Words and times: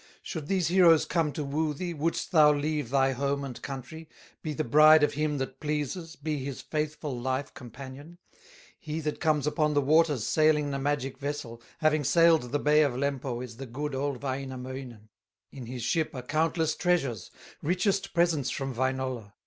Should 0.23 0.47
these 0.47 0.69
heroes 0.69 1.05
come 1.05 1.31
to 1.33 1.43
woo 1.43 1.75
thee, 1.75 1.93
Wouldst 1.93 2.31
thou 2.31 2.51
leave 2.51 2.89
thy 2.89 3.11
home 3.11 3.43
and 3.43 3.61
country, 3.61 4.09
Be 4.41 4.51
the 4.51 4.63
bride 4.63 5.03
of 5.03 5.13
him 5.13 5.37
that 5.37 5.59
pleases, 5.59 6.15
Be 6.15 6.43
his 6.43 6.59
faithful 6.59 7.15
life 7.19 7.53
companion? 7.53 8.17
"He 8.79 8.99
that 9.01 9.19
comes 9.19 9.45
upon 9.45 9.75
the 9.75 9.79
waters, 9.81 10.25
Sailing 10.25 10.69
in 10.69 10.73
a 10.73 10.79
magic 10.79 11.19
vessel, 11.19 11.61
Having 11.81 12.05
sailed 12.05 12.51
the 12.51 12.57
bay 12.57 12.81
of 12.81 12.93
Lempo, 12.95 13.41
Is 13.43 13.57
the 13.57 13.67
good, 13.67 13.93
old 13.93 14.23
Wainamoinen; 14.23 15.09
In 15.51 15.67
his 15.67 15.83
ship 15.83 16.15
are 16.15 16.23
countless 16.23 16.73
treasures, 16.75 17.29
Richest 17.61 18.15
presents 18.15 18.49
from 18.49 18.73
Wainola. 18.73 19.33